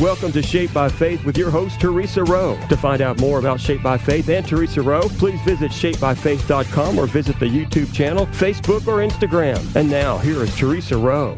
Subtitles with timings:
[0.00, 2.56] Welcome to Shape by Faith with your host, Teresa Rowe.
[2.68, 7.06] To find out more about Shape by Faith and Teresa Rowe, please visit shapebyfaith.com or
[7.06, 9.74] visit the YouTube channel, Facebook, or Instagram.
[9.74, 11.36] And now, here is Teresa Rowe.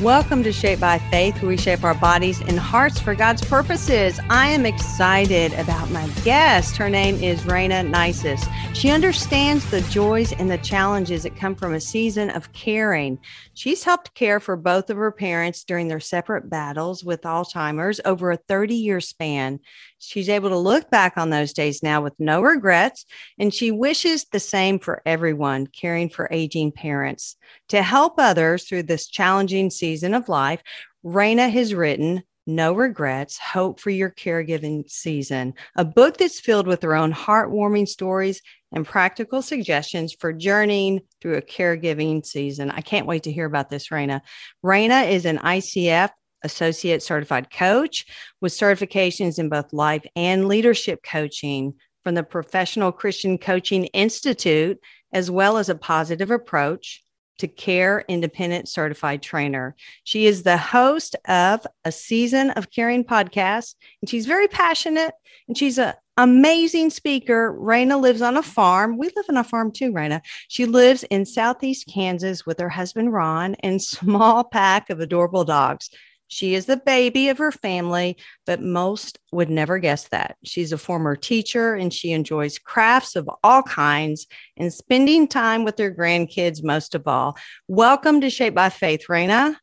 [0.00, 4.18] Welcome to Shape by Faith, where we shape our bodies and hearts for God's purposes.
[4.28, 6.76] I am excited about my guest.
[6.76, 8.44] Her name is Rayna Neises.
[8.74, 13.20] She understands the joys and the challenges that come from a season of caring.
[13.54, 18.32] She's helped care for both of her parents during their separate battles with Alzheimer's over
[18.32, 19.60] a 30 year span.
[20.06, 23.04] She's able to look back on those days now with no regrets,
[23.38, 27.36] and she wishes the same for everyone caring for aging parents.
[27.68, 30.62] To help others through this challenging season of life,
[31.04, 36.82] Rayna has written no Regrets Hope for Your Caregiving Season, a book that's filled with
[36.82, 42.70] her own heartwarming stories and practical suggestions for journeying through a caregiving season.
[42.70, 44.20] I can't wait to hear about this, Rayna.
[44.64, 46.10] Rayna is an ICF
[46.44, 48.06] Associate Certified Coach
[48.40, 54.78] with certifications in both life and leadership coaching from the Professional Christian Coaching Institute,
[55.12, 57.02] as well as a positive approach
[57.38, 59.74] to Care Independent Certified Trainer.
[60.04, 65.14] She is the host of a season of caring podcast, and she's very passionate
[65.48, 67.52] and she's an amazing speaker.
[67.58, 68.98] Rayna lives on a farm.
[68.98, 70.20] We live on a farm too, Rayna.
[70.48, 75.90] She lives in Southeast Kansas with her husband, Ron, and small pack of adorable dogs.
[76.28, 80.36] She is the baby of her family, but most would never guess that.
[80.44, 85.78] She's a former teacher and she enjoys crafts of all kinds and spending time with
[85.78, 87.36] her grandkids most of all.
[87.68, 89.56] Welcome to Shape by Faith, Rayna.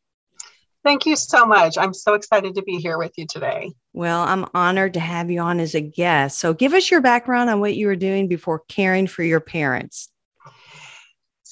[0.84, 1.78] Thank you so much.
[1.78, 3.72] I'm so excited to be here with you today.
[3.92, 6.40] Well, I'm honored to have you on as a guest.
[6.40, 10.11] So, give us your background on what you were doing before caring for your parents.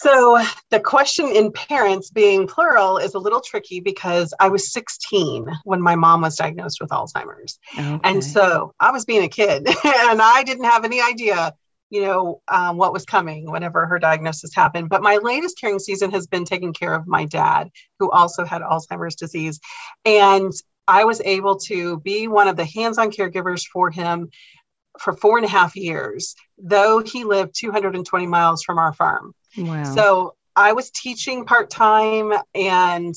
[0.03, 5.47] So the question in parents being plural is a little tricky because I was 16
[5.65, 7.59] when my mom was diagnosed with Alzheimer's.
[7.79, 8.01] Okay.
[8.03, 11.53] And so I was being a kid and I didn't have any idea,
[11.91, 14.89] you know, um, what was coming whenever her diagnosis happened.
[14.89, 17.69] But my latest caring season has been taking care of my dad,
[17.99, 19.61] who also had Alzheimer's disease.
[20.07, 20.51] And
[20.89, 24.31] I was able to be one of the hands on caregivers for him
[24.99, 29.35] for four and a half years, though he lived 220 miles from our farm.
[29.57, 29.83] Wow.
[29.95, 33.15] So I was teaching part time and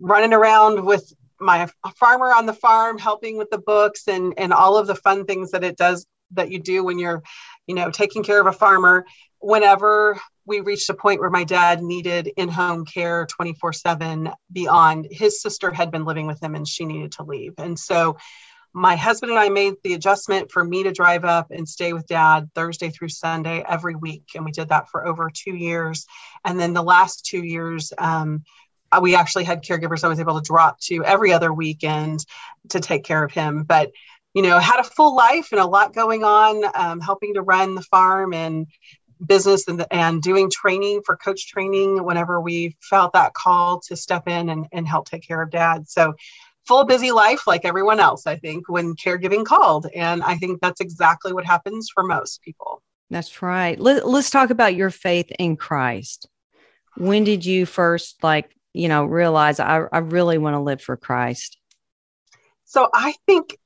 [0.00, 4.76] running around with my farmer on the farm, helping with the books and and all
[4.76, 7.22] of the fun things that it does that you do when you're,
[7.66, 9.04] you know, taking care of a farmer.
[9.40, 15.72] Whenever we reached a point where my dad needed in-home care 24/7 beyond his sister
[15.72, 17.54] had been living with him and she needed to leave.
[17.58, 18.16] And so
[18.74, 22.06] my husband and I made the adjustment for me to drive up and stay with
[22.06, 24.30] dad Thursday through Sunday every week.
[24.34, 26.06] And we did that for over two years.
[26.44, 28.44] And then the last two years, um,
[29.00, 32.24] we actually had caregivers I was able to drop to every other weekend
[32.70, 33.64] to take care of him.
[33.64, 33.90] But,
[34.34, 37.74] you know, had a full life and a lot going on, um, helping to run
[37.74, 38.66] the farm and
[39.24, 44.28] business and, and doing training for coach training whenever we felt that call to step
[44.28, 45.88] in and, and help take care of dad.
[45.88, 46.14] So
[46.66, 49.86] full busy life like everyone else, I think, when caregiving called.
[49.94, 52.82] And I think that's exactly what happens for most people.
[53.10, 53.78] That's right.
[53.78, 56.26] Let, us talk about your faith in Christ.
[56.96, 60.96] When did you first, like, you know, realize I, I really want to live for
[60.96, 61.58] Christ?
[62.64, 63.58] So I think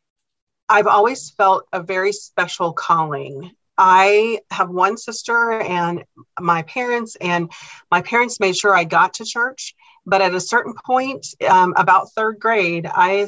[0.68, 3.52] I've always felt a very special calling.
[3.78, 6.02] I have one sister and
[6.40, 7.52] my parents, and
[7.90, 9.74] my parents made sure I got to church.
[10.06, 13.26] But at a certain point, um, about third grade, I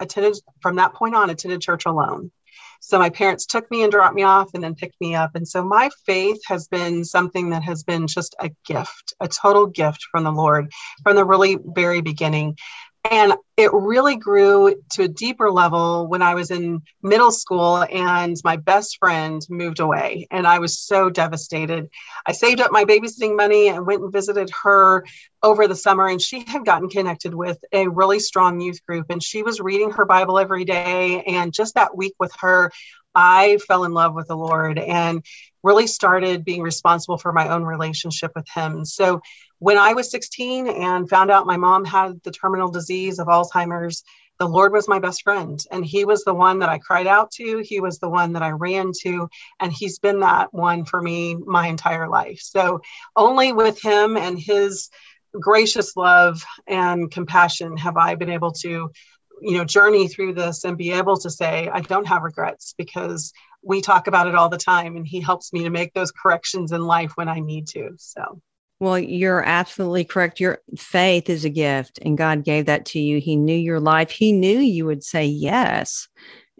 [0.00, 2.30] attended from that point on, attended church alone.
[2.80, 5.34] So my parents took me and dropped me off and then picked me up.
[5.34, 9.66] And so my faith has been something that has been just a gift, a total
[9.66, 10.70] gift from the Lord
[11.02, 12.56] from the really very beginning.
[13.10, 18.36] And it really grew to a deeper level when I was in middle school and
[18.44, 20.26] my best friend moved away.
[20.30, 21.88] And I was so devastated.
[22.26, 25.06] I saved up my babysitting money and went and visited her
[25.42, 26.06] over the summer.
[26.06, 29.06] And she had gotten connected with a really strong youth group.
[29.08, 31.22] And she was reading her Bible every day.
[31.22, 32.70] And just that week with her,
[33.14, 35.24] I fell in love with the Lord and
[35.62, 38.84] really started being responsible for my own relationship with Him.
[38.84, 39.22] So
[39.58, 43.45] when I was 16 and found out my mom had the terminal disease of Alzheimer's,
[44.38, 45.58] the Lord was my best friend.
[45.70, 47.62] And He was the one that I cried out to.
[47.64, 49.28] He was the one that I ran to.
[49.60, 52.40] And He's been that one for me my entire life.
[52.40, 52.80] So
[53.14, 54.90] only with Him and His
[55.32, 58.90] gracious love and compassion have I been able to
[59.40, 63.32] you know journey through this and be able to say i don't have regrets because
[63.62, 66.72] we talk about it all the time and he helps me to make those corrections
[66.72, 68.40] in life when i need to so
[68.78, 70.38] Well, you're absolutely correct.
[70.38, 73.20] Your faith is a gift, and God gave that to you.
[73.20, 76.08] He knew your life, He knew you would say yes.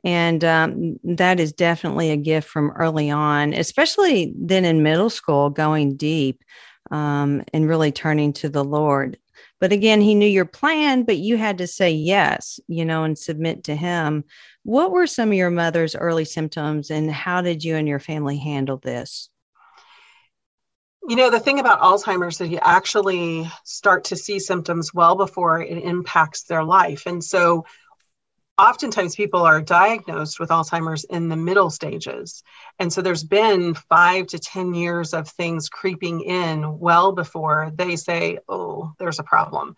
[0.04, 5.50] And um, that is definitely a gift from early on, especially then in middle school,
[5.50, 6.42] going deep
[6.90, 9.18] um, and really turning to the Lord.
[9.60, 13.18] But again, He knew your plan, but you had to say yes, you know, and
[13.18, 14.24] submit to Him.
[14.62, 18.38] What were some of your mother's early symptoms, and how did you and your family
[18.38, 19.28] handle this?
[21.08, 25.14] You know, the thing about Alzheimer's is that you actually start to see symptoms well
[25.14, 27.04] before it impacts their life.
[27.06, 27.64] And so
[28.58, 32.42] oftentimes people are diagnosed with Alzheimer's in the middle stages.
[32.80, 37.94] And so there's been five to 10 years of things creeping in well before they
[37.94, 39.76] say, oh, there's a problem.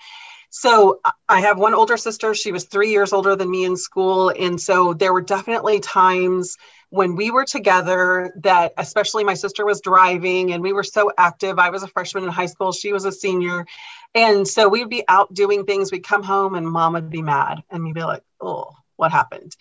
[0.50, 2.34] So I have one older sister.
[2.34, 4.30] She was three years older than me in school.
[4.30, 6.56] And so there were definitely times
[6.90, 11.58] when we were together that especially my sister was driving and we were so active.
[11.58, 12.72] I was a freshman in high school.
[12.72, 13.66] She was a senior.
[14.14, 15.92] And so we'd be out doing things.
[15.92, 19.54] We'd come home and mom would be mad and we'd be like oh what happened?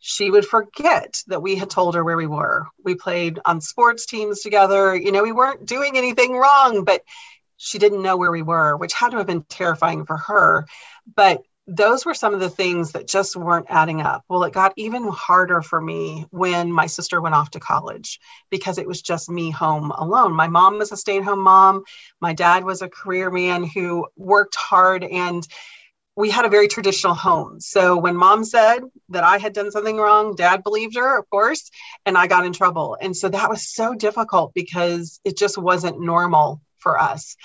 [0.00, 2.66] She would forget that we had told her where we were.
[2.84, 4.94] We played on sports teams together.
[4.96, 7.02] You know we weren't doing anything wrong but
[7.62, 10.66] she didn't know where we were which had to have been terrifying for her
[11.14, 14.24] but those were some of the things that just weren't adding up.
[14.28, 18.18] Well, it got even harder for me when my sister went off to college
[18.50, 20.34] because it was just me home alone.
[20.34, 21.84] My mom was a stay at home mom.
[22.20, 25.46] My dad was a career man who worked hard and
[26.16, 27.60] we had a very traditional home.
[27.60, 28.80] So when mom said
[29.10, 31.70] that I had done something wrong, dad believed her, of course,
[32.04, 32.98] and I got in trouble.
[33.00, 37.36] And so that was so difficult because it just wasn't normal for us.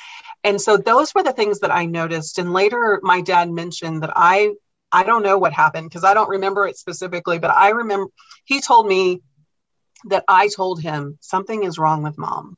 [0.43, 2.39] And so those were the things that I noticed.
[2.39, 4.53] And later my dad mentioned that I
[4.91, 8.07] I don't know what happened because I don't remember it specifically, but I remember
[8.45, 9.21] he told me
[10.05, 12.57] that I told him something is wrong with mom.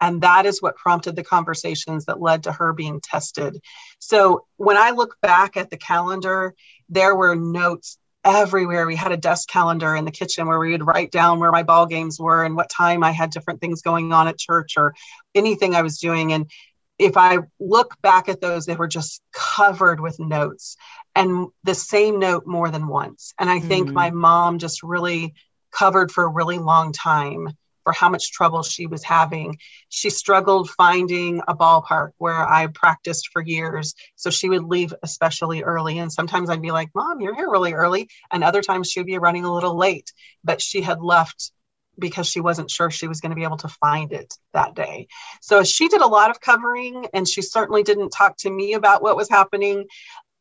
[0.00, 3.58] And that is what prompted the conversations that led to her being tested.
[3.98, 6.54] So when I look back at the calendar,
[6.88, 8.86] there were notes everywhere.
[8.86, 11.62] We had a desk calendar in the kitchen where we would write down where my
[11.62, 14.94] ball games were and what time I had different things going on at church or
[15.34, 16.32] anything I was doing.
[16.32, 16.50] And
[16.98, 20.76] if I look back at those, they were just covered with notes
[21.14, 23.34] and the same note more than once.
[23.38, 23.94] And I think mm-hmm.
[23.94, 25.34] my mom just really
[25.70, 27.48] covered for a really long time
[27.84, 29.58] for how much trouble she was having.
[29.90, 33.94] She struggled finding a ballpark where I practiced for years.
[34.16, 35.98] So she would leave especially early.
[35.98, 38.08] And sometimes I'd be like, Mom, you're here really early.
[38.32, 41.52] And other times she'd be running a little late, but she had left
[41.98, 45.06] because she wasn't sure she was going to be able to find it that day.
[45.40, 49.02] So she did a lot of covering and she certainly didn't talk to me about
[49.02, 49.86] what was happening.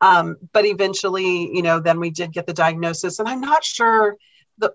[0.01, 3.19] Um, but eventually, you know, then we did get the diagnosis.
[3.19, 4.17] And I'm not sure
[4.57, 4.73] the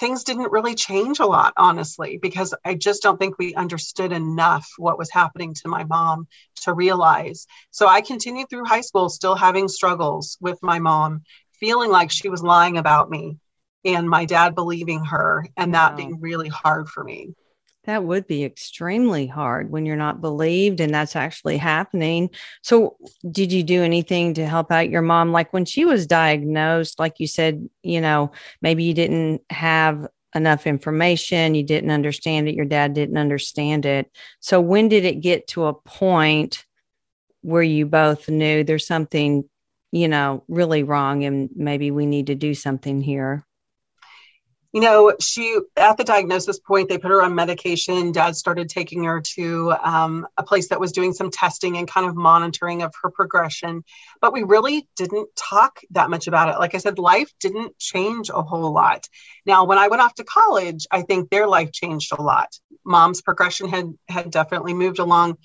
[0.00, 4.66] things didn't really change a lot, honestly, because I just don't think we understood enough
[4.78, 6.26] what was happening to my mom
[6.62, 7.46] to realize.
[7.70, 12.30] So I continued through high school still having struggles with my mom, feeling like she
[12.30, 13.36] was lying about me
[13.84, 15.96] and my dad believing her and that wow.
[15.96, 17.34] being really hard for me.
[17.84, 22.28] That would be extremely hard when you're not believed and that's actually happening.
[22.62, 22.96] So,
[23.30, 25.32] did you do anything to help out your mom?
[25.32, 30.66] Like when she was diagnosed, like you said, you know, maybe you didn't have enough
[30.66, 34.10] information, you didn't understand it, your dad didn't understand it.
[34.40, 36.66] So, when did it get to a point
[37.40, 39.48] where you both knew there's something,
[39.90, 43.46] you know, really wrong and maybe we need to do something here?
[44.72, 48.12] You know, she at the diagnosis point, they put her on medication.
[48.12, 52.08] Dad started taking her to um, a place that was doing some testing and kind
[52.08, 53.82] of monitoring of her progression.
[54.20, 56.58] But we really didn't talk that much about it.
[56.60, 59.08] Like I said, life didn't change a whole lot.
[59.44, 62.48] Now, when I went off to college, I think their life changed a lot.
[62.84, 65.36] Mom's progression had had definitely moved along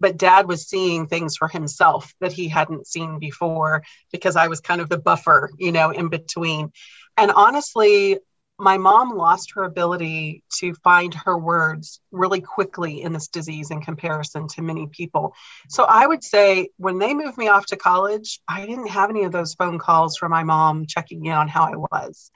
[0.00, 4.60] but dad was seeing things for himself that he hadn't seen before because I was
[4.60, 6.72] kind of the buffer, you know, in between.
[7.16, 8.18] And honestly,
[8.58, 13.80] my mom lost her ability to find her words really quickly in this disease in
[13.80, 15.34] comparison to many people.
[15.68, 19.24] So I would say when they moved me off to college, I didn't have any
[19.24, 22.30] of those phone calls from my mom checking in on how I was.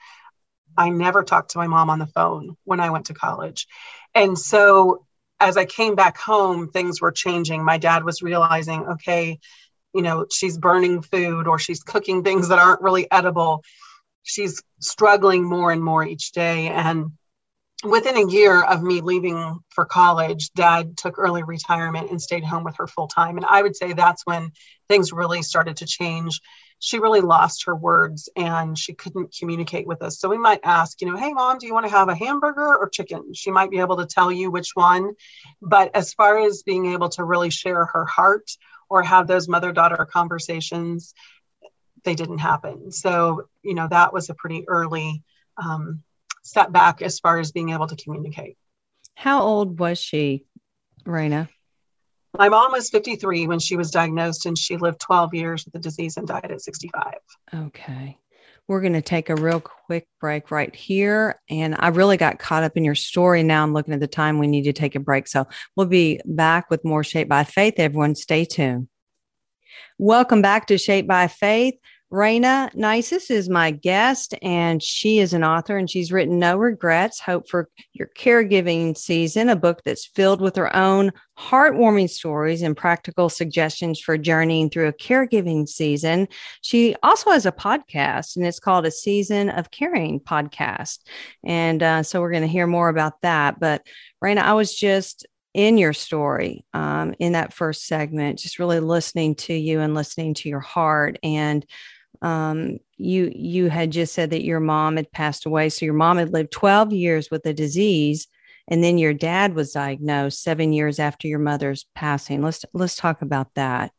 [0.77, 3.67] I never talked to my mom on the phone when I went to college.
[4.13, 5.05] And so
[5.39, 7.63] as I came back home, things were changing.
[7.63, 9.39] My dad was realizing, okay,
[9.93, 13.63] you know, she's burning food or she's cooking things that aren't really edible
[14.23, 16.67] she's struggling more and more each day.
[16.67, 17.11] And
[17.83, 22.63] within a year of me leaving for college, dad took early retirement and stayed home
[22.63, 23.37] with her full time.
[23.37, 24.51] And I would say that's when
[24.87, 26.41] things really started to change.
[26.79, 30.19] she really lost her words and she couldn't communicate with us.
[30.19, 32.77] So we might ask, you know, hey, mom, do you want to have a hamburger
[32.77, 33.33] or chicken?
[33.33, 35.11] She might be able to tell you which one.
[35.61, 38.49] But as far as being able to really share her heart
[38.89, 41.13] or have those mother daughter conversations,
[42.03, 42.91] they didn't happen.
[42.91, 45.23] So, you know, that was a pretty early
[45.57, 46.03] um,
[46.43, 48.57] setback as far as being able to communicate.
[49.15, 50.45] How old was she,
[51.05, 51.49] Rayna?
[52.37, 55.79] My mom was 53 when she was diagnosed, and she lived 12 years with the
[55.79, 57.15] disease and died at 65.
[57.53, 58.17] Okay.
[58.67, 61.41] We're going to take a real quick break right here.
[61.49, 63.41] And I really got caught up in your story.
[63.41, 65.27] Now I'm looking at the time we need to take a break.
[65.27, 67.73] So we'll be back with more Shaped by Faith.
[67.77, 68.87] Everyone, stay tuned.
[69.97, 71.75] Welcome back to Shaped by Faith.
[72.11, 77.19] Rayna Neises is my guest, and she is an author and she's written No Regrets
[77.19, 82.75] Hope for Your Caregiving Season, a book that's filled with her own heartwarming stories and
[82.75, 86.27] practical suggestions for journeying through a caregiving season.
[86.61, 91.01] She also has a podcast, and it's called A Season of Caring podcast.
[91.43, 93.59] And uh, so we're going to hear more about that.
[93.59, 93.85] But
[94.23, 99.35] Rayna, I was just in your story um, in that first segment, just really listening
[99.35, 101.17] to you and listening to your heart.
[101.23, 101.65] And
[102.21, 106.17] um, you you had just said that your mom had passed away so your mom
[106.17, 108.27] had lived 12 years with a disease
[108.67, 113.21] and then your dad was diagnosed 7 years after your mother's passing let's let's talk
[113.21, 113.91] about that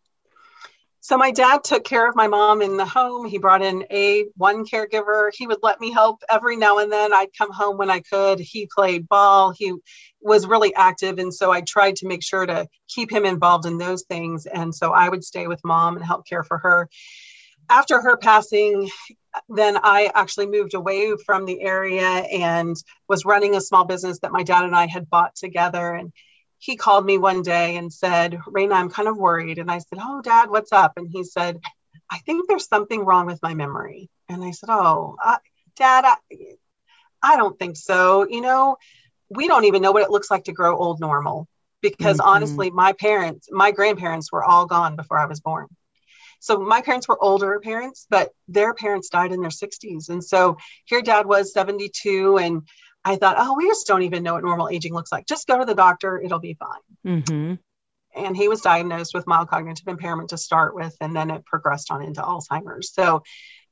[1.10, 3.26] so my dad took care of my mom in the home.
[3.26, 5.30] He brought in a one caregiver.
[5.34, 7.12] He would let me help every now and then.
[7.12, 8.38] I'd come home when i could.
[8.38, 9.50] He played ball.
[9.50, 9.74] He
[10.20, 11.18] was really active.
[11.18, 14.46] And so i tried to make sure to keep him involved in those things.
[14.46, 16.88] And so i would stay with mom and help care for her.
[17.68, 18.88] After her passing,
[19.48, 22.76] then I actually moved away from the area and
[23.08, 25.92] was running a small business that my dad and I had bought together.
[25.92, 26.12] And
[26.60, 29.58] he called me one day and said, Rayna, I'm kind of worried.
[29.58, 30.92] And I said, Oh, dad, what's up?
[30.96, 31.58] And he said,
[32.10, 34.10] I think there's something wrong with my memory.
[34.28, 35.38] And I said, Oh, uh,
[35.76, 36.16] dad, I,
[37.22, 38.28] I don't think so.
[38.28, 38.76] You know,
[39.30, 41.48] we don't even know what it looks like to grow old normal
[41.80, 42.28] because mm-hmm.
[42.28, 45.66] honestly, my parents, my grandparents were all gone before I was born.
[46.40, 50.10] So my parents were older parents, but their parents died in their 60s.
[50.10, 52.62] And so here dad was 72 and
[53.04, 55.26] I thought, oh, we just don't even know what normal aging looks like.
[55.26, 57.20] Just go to the doctor, it'll be fine.
[57.22, 57.54] Mm-hmm.
[58.22, 61.90] And he was diagnosed with mild cognitive impairment to start with, and then it progressed
[61.90, 62.92] on into Alzheimer's.
[62.92, 63.22] So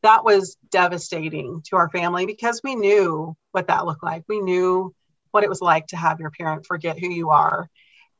[0.02, 4.24] that was devastating to our family because we knew what that looked like.
[4.28, 4.94] We knew
[5.30, 7.68] what it was like to have your parent forget who you are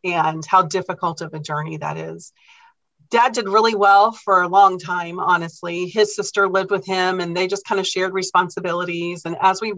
[0.04, 2.32] and how difficult of a journey that is
[3.10, 7.36] dad did really well for a long time honestly his sister lived with him and
[7.36, 9.72] they just kind of shared responsibilities and as we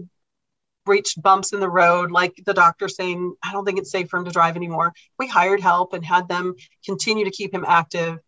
[0.85, 4.17] reached bumps in the road like the doctor saying i don't think it's safe for
[4.17, 8.19] him to drive anymore we hired help and had them continue to keep him active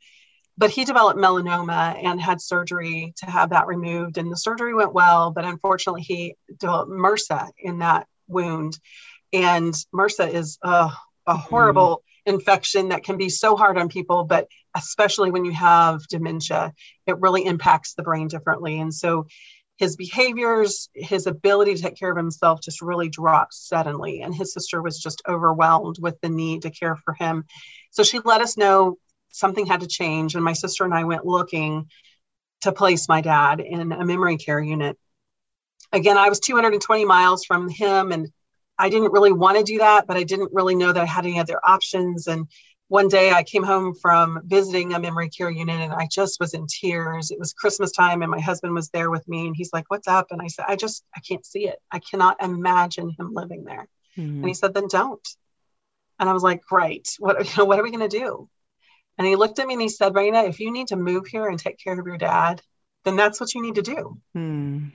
[0.57, 4.93] but he developed melanoma and had surgery to have that removed and the surgery went
[4.93, 8.77] well but unfortunately he developed mrsa in that wound
[9.31, 10.89] and mrsa is uh,
[11.25, 15.51] a horrible mm infection that can be so hard on people, but especially when you
[15.51, 16.73] have dementia,
[17.05, 18.79] it really impacts the brain differently.
[18.79, 19.27] And so
[19.77, 24.21] his behaviors, his ability to take care of himself just really dropped suddenly.
[24.21, 27.45] And his sister was just overwhelmed with the need to care for him.
[27.91, 28.97] So she let us know
[29.31, 30.35] something had to change.
[30.35, 31.87] And my sister and I went looking
[32.61, 34.97] to place my dad in a memory care unit.
[35.91, 38.29] Again, I was 220 miles from him and
[38.77, 41.25] I didn't really want to do that, but I didn't really know that I had
[41.25, 42.27] any other options.
[42.27, 42.47] And
[42.93, 46.53] one day I came home from visiting a memory care unit and I just was
[46.53, 47.31] in tears.
[47.31, 50.07] It was Christmas time and my husband was there with me and he's like, What's
[50.07, 50.27] up?
[50.29, 51.79] And I said, I just, I can't see it.
[51.91, 53.87] I cannot imagine him living there.
[54.15, 54.35] Mm-hmm.
[54.41, 55.27] And he said, Then don't.
[56.19, 57.07] And I was like, Right.
[57.17, 58.47] What, you know, what are we going to do?
[59.17, 61.47] And he looked at me and he said, Rayna, if you need to move here
[61.47, 62.61] and take care of your dad,
[63.05, 64.19] then that's what you need to do.
[64.37, 64.91] Mm.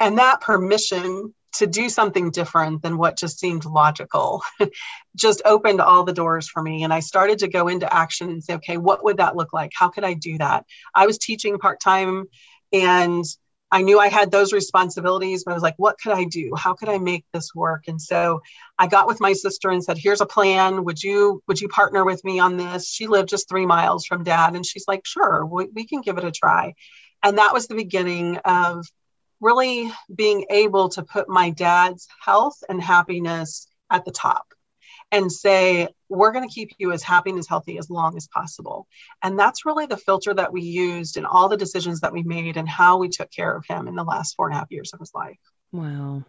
[0.00, 4.42] And that permission to do something different than what just seemed logical
[5.16, 6.84] just opened all the doors for me.
[6.84, 9.72] And i started to go into action and say okay what would that look like?
[9.74, 10.64] How could i do that?
[10.94, 12.24] I was teaching part-time
[12.72, 13.24] and
[13.72, 16.52] i knew i had those responsibilities but i was like what could i do?
[16.56, 17.84] How could i make this work?
[17.88, 18.42] And so
[18.78, 20.84] i got with my sister and said here's a plan.
[20.84, 22.88] Would you would you partner with me on this?
[22.88, 24.54] She lived just three miles from dad.
[24.54, 26.74] And she's like sure we, we can give it a try.
[27.22, 28.86] And that was the beginning of
[29.40, 34.46] really being able to put my dad's health and happiness at the top
[35.12, 38.28] and say, we're going to keep you as happy and as healthy as long as
[38.28, 38.86] possible.
[39.22, 42.56] And that's really the filter that we used in all the decisions that we made
[42.56, 44.92] and how we took care of him in the last four and a half years
[44.92, 45.38] of his life.
[45.72, 46.24] Wow.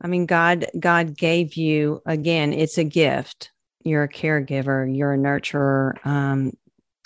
[0.00, 3.50] I mean, God, God gave you again, it's a gift.
[3.84, 6.04] You're a caregiver, you're a nurturer.
[6.06, 6.52] Um,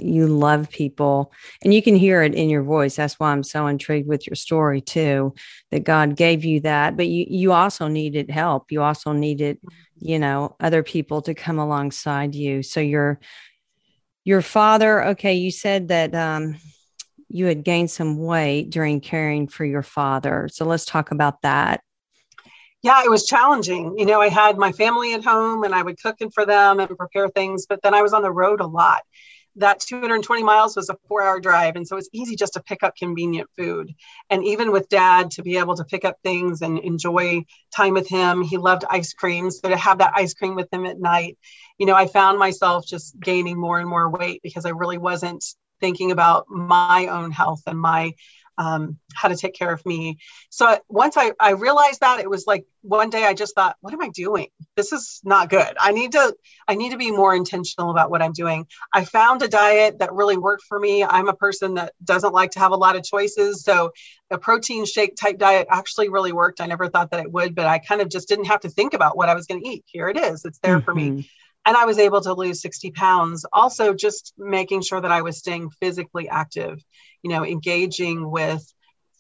[0.05, 1.33] you love people
[1.63, 2.97] and you can hear it in your voice.
[2.97, 5.35] That's why i'm so intrigued with your story too
[5.71, 6.97] that god gave you that.
[6.97, 8.73] But you you also needed help.
[8.73, 9.59] You also needed
[9.99, 12.63] you know other people to come alongside you.
[12.63, 13.21] So your
[14.25, 16.57] your father okay you said that um
[17.33, 20.49] you had gained some weight during caring for your father.
[20.53, 21.83] So let's talk about that.
[22.83, 23.97] Yeah, it was challenging.
[23.97, 26.81] You know, I had my family at home and I would cook and for them
[26.81, 29.03] and prepare things, but then I was on the road a lot
[29.57, 31.77] that 220 miles was a four hour drive.
[31.77, 33.95] And so it's easy just to pick up convenient food.
[34.31, 37.45] And even with dad, to be able to pick up things and enjoy
[37.75, 39.51] time with him, he loved ice cream.
[39.51, 41.39] So to have that ice cream with him at night,
[41.79, 45.45] you know, I found myself just gaining more and more weight because I really wasn't
[45.81, 48.13] thinking about my own health and my
[48.59, 50.19] um, how to take care of me.
[50.51, 53.93] So once I, I realized that it was like one day I just thought, what
[53.93, 54.49] am I doing?
[54.77, 55.77] This is not good.
[55.81, 56.35] I need to,
[56.67, 58.67] I need to be more intentional about what I'm doing.
[58.93, 61.05] I found a diet that really worked for me.
[61.05, 63.63] I'm a person that doesn't like to have a lot of choices.
[63.63, 63.93] So
[64.31, 66.61] a protein shake type diet actually really worked.
[66.61, 68.95] I never thought that it would, but I kind of just didn't have to think
[68.95, 69.85] about what I was going to eat.
[69.87, 70.45] Here it is.
[70.45, 70.85] It's there mm-hmm.
[70.85, 71.21] for me mm-hmm.
[71.65, 73.45] And I was able to lose 60 pounds.
[73.53, 76.83] Also, just making sure that I was staying physically active
[77.23, 78.63] you know, engaging with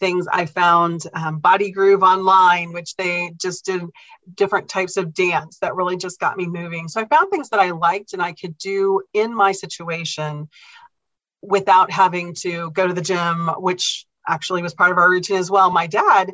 [0.01, 3.83] things I found um, Body Groove online, which they just did
[4.35, 6.89] different types of dance that really just got me moving.
[6.89, 10.49] So I found things that I liked and I could do in my situation
[11.41, 15.51] without having to go to the gym, which actually was part of our routine as
[15.51, 15.71] well.
[15.71, 16.33] My dad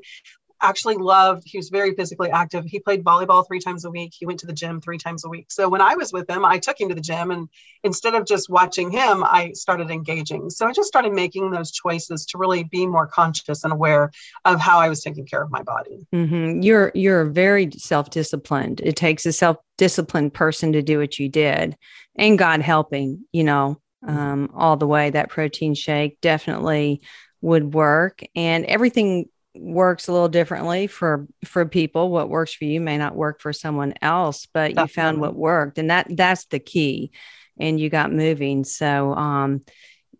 [0.63, 2.65] actually loved he was very physically active.
[2.65, 4.13] He played volleyball three times a week.
[4.17, 5.51] He went to the gym three times a week.
[5.51, 7.49] So when i was with him i took him to the gym and
[7.85, 10.51] instead of just watching him i started engaging.
[10.51, 14.11] So i just started making those choices to really be more conscious and aware
[14.45, 16.07] of how i was taking care of my body.
[16.15, 16.63] Mm-hmm.
[16.63, 18.81] you're you're very self-disciplined.
[18.83, 21.77] It takes a self-disciplined person to do what you did
[22.17, 24.17] and god helping you know mm-hmm.
[24.17, 25.11] um, all the way.
[25.11, 27.03] That protein shake definitely
[27.41, 32.11] would work and everything works a little differently for for people.
[32.11, 34.83] What works for you may not work for someone else but Definitely.
[34.83, 37.11] you found what worked and that that's the key
[37.59, 38.65] and you got moving.
[38.65, 39.63] So um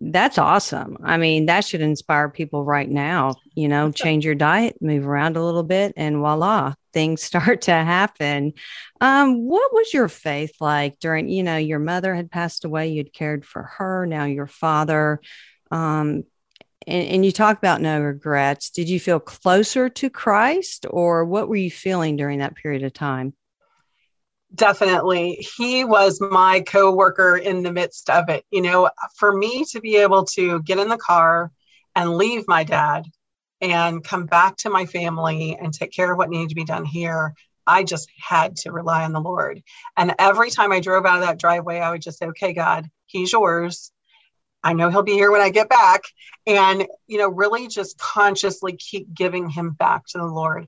[0.01, 0.99] that's awesome.
[1.03, 5.37] I mean that should inspire people right now you know change your diet move around
[5.37, 8.53] a little bit and voila things start to happen.
[9.01, 13.13] Um what was your faith like during you know your mother had passed away you'd
[13.13, 15.21] cared for her now your father
[15.71, 16.25] um
[16.87, 18.71] and, and you talk about no regrets.
[18.71, 22.93] Did you feel closer to Christ or what were you feeling during that period of
[22.93, 23.35] time?
[24.55, 25.47] Definitely.
[25.57, 28.45] He was my co-worker in the midst of it.
[28.51, 31.51] You know, for me to be able to get in the car
[31.95, 33.05] and leave my dad
[33.61, 36.85] and come back to my family and take care of what needed to be done
[36.85, 37.35] here,
[37.67, 39.63] I just had to rely on the Lord.
[39.97, 42.89] And every time I drove out of that driveway, I would just say, okay, God,
[43.05, 43.93] he's yours.
[44.69, 46.03] I know he'll be here when I get back.
[46.47, 50.67] And, you know, really just consciously keep giving him back to the Lord.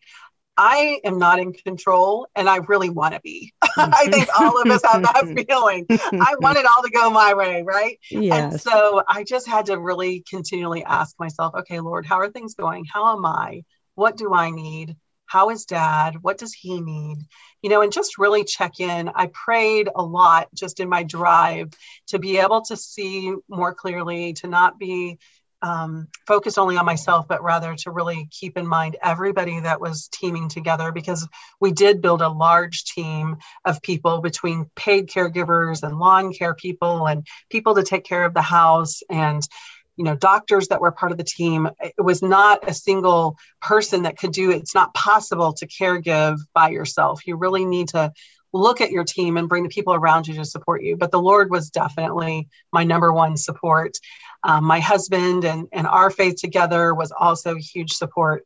[0.56, 3.52] I am not in control and I really want to be.
[3.76, 5.86] I think all of us have that feeling.
[5.90, 7.98] I want it all to go my way, right?
[8.10, 8.52] Yes.
[8.52, 12.54] And so I just had to really continually ask myself, okay, Lord, how are things
[12.54, 12.86] going?
[12.90, 13.64] How am I?
[13.96, 14.96] What do I need?
[15.30, 16.16] How is dad?
[16.22, 17.18] What does he need?
[17.62, 19.08] You know, and just really check in.
[19.14, 21.70] I prayed a lot just in my drive
[22.08, 25.20] to be able to see more clearly, to not be
[25.62, 30.08] um, focused only on myself, but rather to really keep in mind everybody that was
[30.08, 31.28] teaming together because
[31.60, 37.06] we did build a large team of people between paid caregivers and lawn care people
[37.06, 39.46] and people to take care of the house and
[40.00, 44.04] you know doctors that were part of the team it was not a single person
[44.04, 44.56] that could do it.
[44.56, 47.26] It's not possible to care give by yourself.
[47.26, 48.10] You really need to
[48.54, 50.96] look at your team and bring the people around you to support you.
[50.96, 53.92] But the lord was definitely my number one support.
[54.42, 58.44] Um, my husband and, and our faith together was also huge support.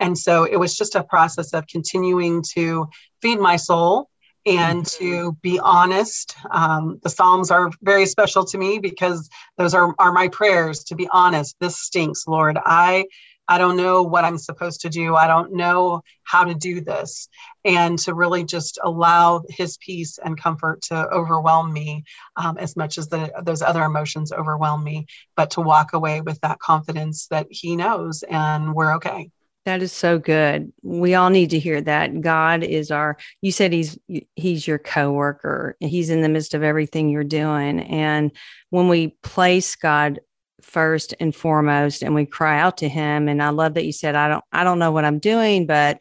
[0.00, 2.88] And so it was just a process of continuing to
[3.22, 4.10] feed my soul
[4.46, 5.04] and mm-hmm.
[5.04, 6.36] to be honest.
[6.50, 9.28] Um, the Psalms are very special to me because
[9.58, 11.56] those are, are my prayers to be honest.
[11.60, 12.58] This stinks, Lord.
[12.64, 13.06] I
[13.48, 15.14] I don't know what I'm supposed to do.
[15.14, 17.28] I don't know how to do this.
[17.64, 22.04] And to really just allow his peace and comfort to overwhelm me
[22.36, 25.06] um, as much as the, those other emotions overwhelm me,
[25.36, 29.30] but to walk away with that confidence that he knows and we're okay.
[29.66, 30.72] That is so good.
[30.84, 32.20] We all need to hear that.
[32.20, 33.98] God is our you said he's
[34.36, 35.76] he's your coworker.
[35.80, 38.30] He's in the midst of everything you're doing and
[38.70, 40.20] when we place God
[40.62, 44.14] first and foremost and we cry out to him and I love that you said
[44.14, 46.00] I don't I don't know what I'm doing but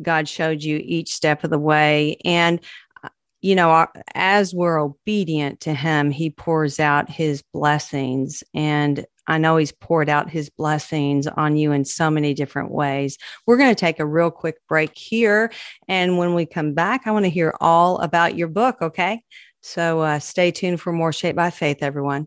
[0.00, 2.60] God showed you each step of the way and
[3.04, 3.10] uh,
[3.42, 8.44] you know, as we're obedient to him, he pours out his blessings.
[8.54, 13.16] And I know he's poured out his blessings on you in so many different ways.
[13.46, 15.50] We're going to take a real quick break here.
[15.88, 18.82] And when we come back, I want to hear all about your book.
[18.82, 19.22] Okay.
[19.62, 22.26] So uh, stay tuned for more Shaped by Faith, everyone.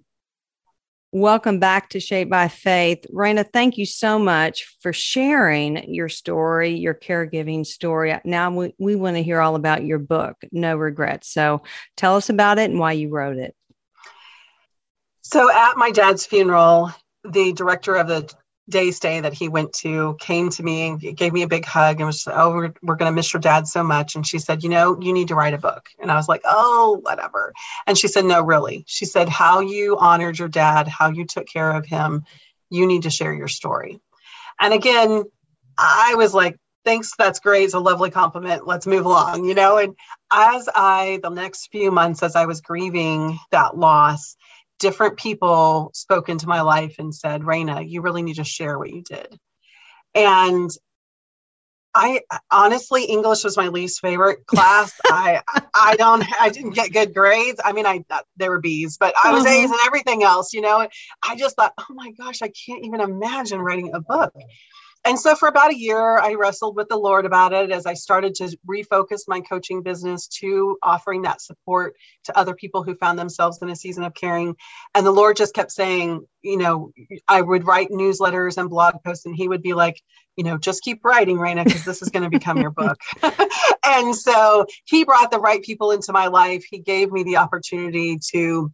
[1.12, 3.06] Welcome back to Shaped by Faith.
[3.14, 8.20] Rayna, thank you so much for sharing your story, your caregiving story.
[8.26, 11.30] Now we, we want to hear all about your book, No Regrets.
[11.30, 11.62] So
[11.98, 13.56] tell us about it and why you wrote it.
[15.28, 16.92] So at my dad's funeral,
[17.24, 18.32] the director of the
[18.70, 21.98] day stay that he went to came to me and gave me a big hug
[21.98, 24.16] and was oh we're, we're going to miss your dad so much.
[24.16, 25.90] And she said you know you need to write a book.
[26.00, 27.54] And i was like oh whatever.
[27.88, 28.84] And she said no really.
[28.88, 32.24] She said how you honored your dad how you took care of him
[32.70, 34.00] you need to share your story.
[34.60, 35.24] And again
[35.78, 37.64] i was like thanks that's great.
[37.64, 38.68] It's a lovely compliment.
[38.68, 39.78] Let's move along you know?
[39.78, 39.96] And
[40.32, 44.36] as i the next few months as i was grieving that loss
[44.80, 48.92] different people spoke into my life and said, Rayna, you really need to share what
[48.92, 49.40] you did.
[50.14, 50.70] And
[51.94, 54.94] I honestly, English was my least favorite class.
[55.06, 55.42] I
[55.74, 57.62] I don't I didn't get good grades.
[57.64, 58.04] I mean, I
[58.36, 59.64] there were B's, but I was mm-hmm.
[59.64, 60.54] A's and everything else.
[60.54, 60.88] You know,
[61.24, 64.34] I just thought, oh my gosh, I can't even imagine writing a book
[65.06, 67.94] and so for about a year, I wrestled with the Lord about it as I
[67.94, 73.20] started to refocus my coaching business to offering that support to other people who found
[73.20, 74.56] themselves in a season of caring.
[74.96, 76.92] And the Lord just kept saying, you know,
[77.28, 80.02] I would write newsletters and blog posts, and He would be like,
[80.36, 83.00] you know, just keep writing, Rayna, because this is going to become your book.
[83.86, 86.66] and so He brought the right people into my life.
[86.70, 88.72] He gave me the opportunity to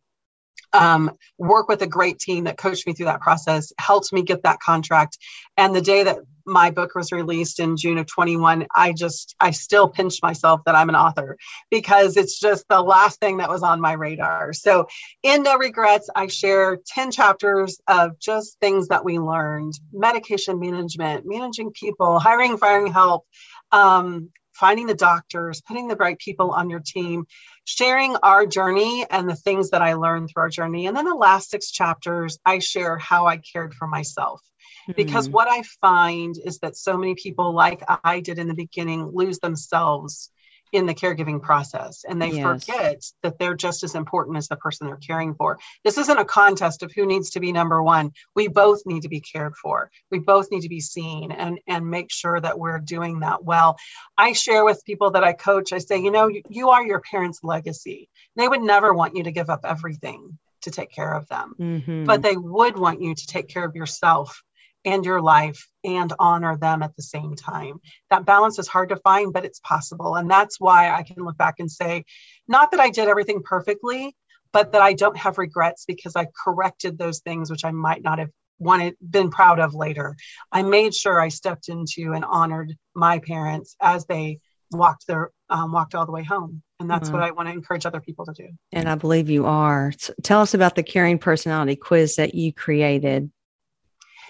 [0.73, 4.43] um, work with a great team that coached me through that process, helped me get
[4.43, 5.17] that contract.
[5.57, 9.51] And the day that my book was released in June of 21, I just, I
[9.51, 11.37] still pinch myself that I'm an author
[11.69, 14.53] because it's just the last thing that was on my radar.
[14.53, 14.87] So,
[15.23, 21.25] in No Regrets, I share 10 chapters of just things that we learned medication management,
[21.25, 23.25] managing people, hiring, firing help.
[23.71, 24.31] Um,
[24.61, 27.25] finding the doctors, putting the right people on your team,
[27.65, 30.85] sharing our journey and the things that I learned through our journey.
[30.85, 34.39] And then the last six chapters, I share how I cared for myself.
[34.83, 34.93] Mm-hmm.
[34.95, 39.09] Because what I find is that so many people, like I did in the beginning,
[39.11, 40.29] lose themselves
[40.71, 42.65] in the caregiving process and they yes.
[42.65, 45.59] forget that they're just as important as the person they're caring for.
[45.83, 48.11] This isn't a contest of who needs to be number one.
[48.35, 49.91] We both need to be cared for.
[50.09, 53.77] We both need to be seen and, and make sure that we're doing that well.
[54.17, 57.01] I share with people that I coach, I say, you know, you, you are your
[57.01, 58.09] parents' legacy.
[58.35, 62.05] They would never want you to give up everything to take care of them, mm-hmm.
[62.05, 64.43] but they would want you to take care of yourself
[64.85, 67.79] and your life and honor them at the same time.
[68.09, 70.15] That balance is hard to find, but it's possible.
[70.15, 72.03] And that's why I can look back and say,
[72.47, 74.15] not that I did everything perfectly,
[74.51, 78.19] but that I don't have regrets because I corrected those things which I might not
[78.19, 80.15] have wanted been proud of later.
[80.51, 84.39] I made sure I stepped into and honored my parents as they
[84.71, 87.17] walked their um, walked all the way home and that's mm-hmm.
[87.17, 90.13] what i want to encourage other people to do and i believe you are so
[90.23, 93.29] tell us about the caring personality quiz that you created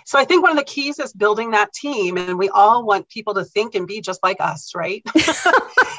[0.05, 3.09] so I think one of the keys is building that team, and we all want
[3.09, 5.03] people to think and be just like us, right?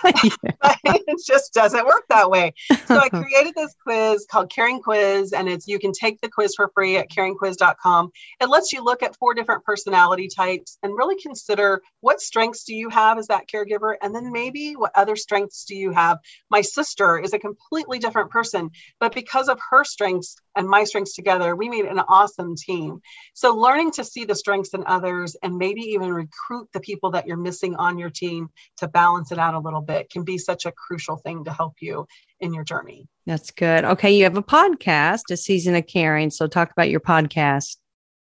[0.84, 2.54] it just doesn't work that way.
[2.86, 6.54] So I created this quiz called Caring Quiz, and it's you can take the quiz
[6.56, 8.10] for free at caringquiz.com.
[8.40, 12.74] It lets you look at four different personality types and really consider what strengths do
[12.74, 16.18] you have as that caregiver, and then maybe what other strengths do you have.
[16.50, 21.14] My sister is a completely different person, but because of her strengths and my strengths
[21.14, 23.00] together, we made an awesome team.
[23.34, 27.26] So learning to see the strengths in others and maybe even recruit the people that
[27.26, 30.66] you're missing on your team to balance it out a little bit can be such
[30.66, 32.06] a crucial thing to help you
[32.40, 33.06] in your journey.
[33.26, 33.84] That's good.
[33.84, 36.30] Okay, you have a podcast, A Season of Caring.
[36.30, 37.76] So talk about your podcast.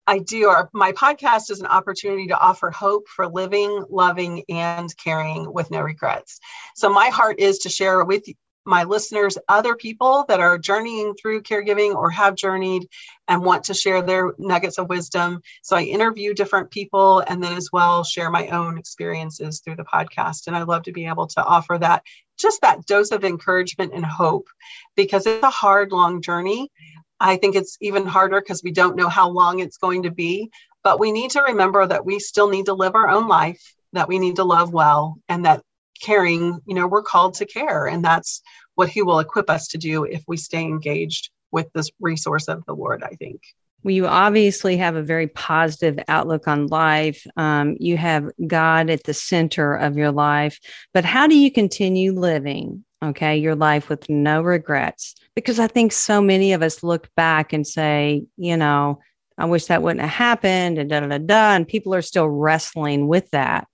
[0.08, 0.48] I do.
[0.48, 5.70] Our, my podcast is an opportunity to offer hope for living, loving, and caring with
[5.70, 6.40] no regrets.
[6.76, 8.28] So, my heart is to share with
[8.66, 12.88] my listeners other people that are journeying through caregiving or have journeyed
[13.28, 15.42] and want to share their nuggets of wisdom.
[15.64, 19.84] So I interview different people and then as well share my own experiences through the
[19.84, 20.48] podcast.
[20.48, 22.04] And I love to be able to offer that
[22.38, 24.48] just that dose of encouragement and hope
[24.96, 26.72] because it's a hard, long journey.
[27.20, 30.50] I think it's even harder because we don't know how long it's going to be.
[30.84, 34.08] But we need to remember that we still need to live our own life, that
[34.08, 35.64] we need to love well, and that
[36.02, 37.88] caring, you know, we're called to care.
[37.88, 38.42] And that's
[38.76, 42.66] what He will equip us to do if we stay engaged with this resource of
[42.66, 43.42] the Lord, I think.
[43.84, 47.26] Well, you obviously have a very positive outlook on life.
[47.36, 50.60] Um, you have God at the center of your life.
[50.94, 55.16] But how do you continue living okay, your life with no regrets.
[55.36, 59.00] Because I think so many of us look back and say, you know,
[59.38, 61.56] I wish that wouldn't have happened and da da da da.
[61.56, 63.68] And people are still wrestling with that.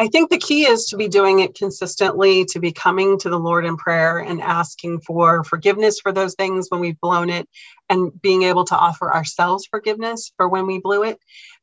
[0.00, 3.38] I think the key is to be doing it consistently, to be coming to the
[3.38, 7.48] Lord in prayer and asking for forgiveness for those things when we've blown it,
[7.90, 11.18] and being able to offer ourselves forgiveness for when we blew it.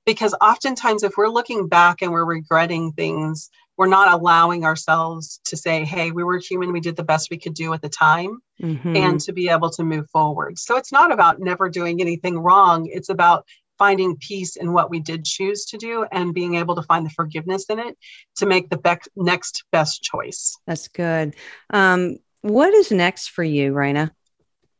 [0.05, 5.57] Because oftentimes, if we're looking back and we're regretting things, we're not allowing ourselves to
[5.57, 8.39] say, hey, we were human, we did the best we could do at the time,
[8.61, 8.95] mm-hmm.
[8.95, 10.59] and to be able to move forward.
[10.59, 13.45] So it's not about never doing anything wrong, it's about
[13.77, 17.09] finding peace in what we did choose to do and being able to find the
[17.09, 17.97] forgiveness in it
[18.37, 20.57] to make the be- next best choice.
[20.65, 21.35] That's good.
[21.69, 24.11] Um, what is next for you, Rayna?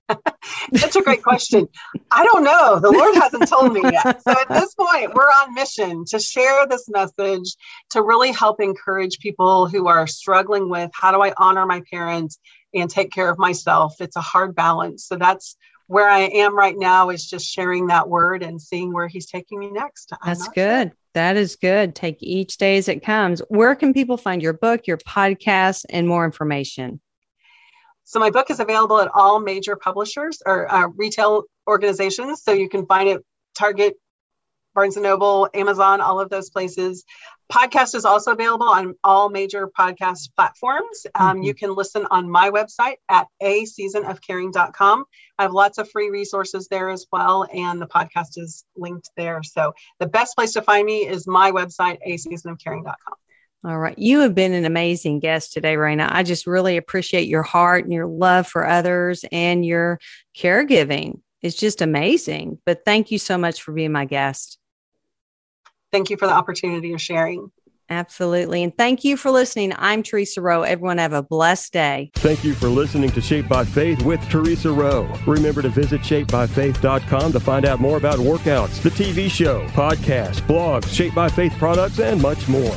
[0.72, 1.68] That's a great question.
[2.12, 2.80] I don't know.
[2.80, 4.22] The Lord hasn't told me yet.
[4.22, 7.56] So at this point, we're on mission to share this message
[7.92, 12.38] to really help encourage people who are struggling with how do I honor my parents
[12.74, 13.96] and take care of myself.
[14.00, 15.06] It's a hard balance.
[15.06, 15.56] So that's
[15.88, 19.60] where I am right now is just sharing that word and seeing where he's taking
[19.60, 20.12] me next.
[20.22, 20.88] I'm That's good.
[20.90, 20.98] Sure.
[21.14, 21.96] That is good.
[21.96, 23.42] Take each day as it comes.
[23.50, 27.00] Where can people find your book, your podcast, and more information?
[28.04, 32.44] So my book is available at all major publishers or uh, retail organizations.
[32.44, 33.26] So you can find it
[33.58, 33.96] Target,
[34.76, 37.04] Barnes and Noble, Amazon, all of those places.
[37.52, 41.06] Podcast is also available on all major podcast platforms.
[41.16, 41.44] Um, mm-hmm.
[41.44, 45.06] You can listen on my website at a seasonofcaring.com.
[45.38, 49.42] I have lots of free resources there as well, and the podcast is linked there.
[49.44, 53.16] So the best place to find me is my website, a seasonofcaring.com.
[53.66, 53.98] All right.
[53.98, 56.08] You have been an amazing guest today, Rayna.
[56.12, 60.00] I just really appreciate your heart and your love for others and your
[60.38, 61.22] caregiving.
[61.42, 62.60] It's just amazing.
[62.66, 64.60] But thank you so much for being my guest.
[65.92, 67.52] Thank you for the opportunity of sharing.
[67.90, 68.64] Absolutely.
[68.64, 69.74] And thank you for listening.
[69.78, 70.64] I'm Teresa Rowe.
[70.64, 72.12] Everyone have a blessed day.
[72.16, 75.08] Thank you for listening to Shape by Faith with Teresa Rowe.
[75.28, 80.92] Remember to visit shapebyfaith.com to find out more about workouts, the TV show, podcasts, blogs,
[80.92, 82.76] Shape by Faith products, and much more.